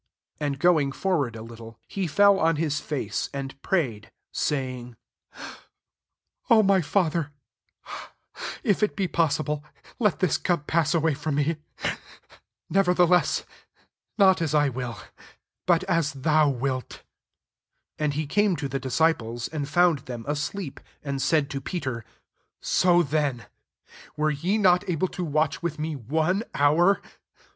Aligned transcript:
39 0.39 0.47
And 0.53 0.59
going 0.59 0.91
forward 0.91 1.35
a 1.35 1.43
little, 1.43 1.77
he 1.87 2.07
fell 2.07 2.39
on 2.39 2.55
his 2.55 2.81
£Ace, 2.81 3.29
and 3.35 3.61
prayed, 3.61 4.11
saying, 4.31 4.95
<'0 6.47 6.63
my 6.63 6.81
Father, 6.81 7.29
if 8.63 8.81
it 8.81 8.95
be 8.95 9.07
possible, 9.07 9.63
let 9.99 10.17
this 10.17 10.39
cup 10.39 10.65
pass 10.65 10.95
away 10.95 11.13
from 11.13 11.35
me 11.35 11.57
i 11.83 11.97
nevertheless 12.67 13.43
not 14.17 14.41
as 14.41 14.55
I 14.55 14.69
will, 14.69 14.99
but 15.67 15.83
as 15.83 16.13
thou 16.13 16.51
vfiitJ^ 16.51 16.59
40 16.81 16.97
And 17.99 18.15
he 18.15 18.25
came 18.25 18.55
to 18.55 18.67
the 18.67 18.79
disciples 18.79 19.49
and 19.49 19.69
found 19.69 19.99
them 20.07 20.25
asleep; 20.27 20.79
and 21.03 21.21
said 21.21 21.47
to 21.51 21.61
Peter, 21.61 22.03
<^ 22.63 22.65
Sp 22.65 23.05
then^ 23.13 23.45
were 24.17 24.31
ye 24.31 24.57
not 24.57 24.83
able 24.89 25.09
to 25.09 25.23
watch 25.23 25.61
with 25.61 25.77
me 25.77 25.95
one 25.95 26.41
hour? 26.55 27.03